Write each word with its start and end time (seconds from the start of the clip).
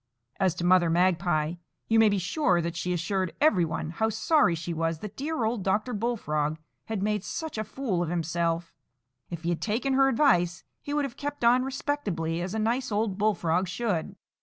As 0.39 0.55
to 0.55 0.63
Mother 0.63 0.89
Magpie, 0.89 1.57
you 1.87 1.99
may 1.99 2.09
be 2.09 2.17
sure 2.17 2.59
that 2.59 2.75
she 2.75 2.91
assured 2.91 3.35
every 3.39 3.65
one 3.65 3.91
how 3.91 4.09
sorry 4.09 4.55
she 4.55 4.73
was 4.73 4.97
that 4.97 5.15
dear 5.15 5.43
old 5.45 5.61
Dr. 5.63 5.93
Bullfrog 5.93 6.57
had 6.85 7.03
made 7.03 7.23
such 7.23 7.55
a 7.55 7.63
fool 7.63 8.01
of 8.01 8.09
himself; 8.09 8.73
if 9.29 9.43
he 9.43 9.49
had 9.49 9.61
taken 9.61 9.93
her 9.93 10.07
advice, 10.09 10.63
he 10.81 10.91
would 10.91 11.05
have 11.05 11.17
kept 11.17 11.43
on 11.45 11.63
respectably 11.63 12.41
as 12.41 12.55
a 12.55 12.57
nice 12.57 12.91
old 12.91 13.19
Bullfrog 13.19 13.67
should. 13.67 14.15